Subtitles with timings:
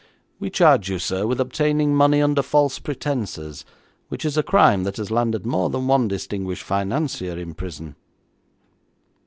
[0.39, 3.65] 'We charge you, sir, with obtaining money under false pretences,
[4.09, 7.95] which is a crime that has landed more than one distinguished financier in prison.'